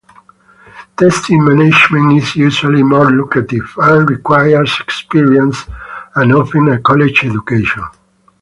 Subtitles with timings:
[0.97, 5.63] Testing management is usually more lucrative, and requires experience
[6.15, 7.83] and often a college education.